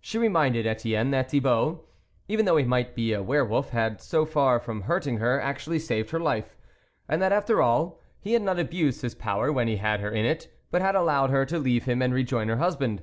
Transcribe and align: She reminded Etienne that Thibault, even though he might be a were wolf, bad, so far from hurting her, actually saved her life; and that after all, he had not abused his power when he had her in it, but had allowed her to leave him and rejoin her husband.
She 0.00 0.16
reminded 0.16 0.66
Etienne 0.66 1.10
that 1.10 1.30
Thibault, 1.30 1.84
even 2.28 2.46
though 2.46 2.56
he 2.56 2.64
might 2.64 2.94
be 2.94 3.12
a 3.12 3.22
were 3.22 3.44
wolf, 3.44 3.72
bad, 3.72 4.00
so 4.00 4.24
far 4.24 4.58
from 4.58 4.80
hurting 4.80 5.18
her, 5.18 5.38
actually 5.38 5.78
saved 5.80 6.12
her 6.12 6.18
life; 6.18 6.56
and 7.10 7.20
that 7.20 7.30
after 7.30 7.60
all, 7.60 8.00
he 8.18 8.32
had 8.32 8.40
not 8.40 8.58
abused 8.58 9.02
his 9.02 9.14
power 9.14 9.52
when 9.52 9.68
he 9.68 9.76
had 9.76 10.00
her 10.00 10.10
in 10.10 10.24
it, 10.24 10.50
but 10.70 10.80
had 10.80 10.94
allowed 10.94 11.28
her 11.28 11.44
to 11.44 11.58
leave 11.58 11.84
him 11.84 12.00
and 12.00 12.14
rejoin 12.14 12.48
her 12.48 12.56
husband. 12.56 13.02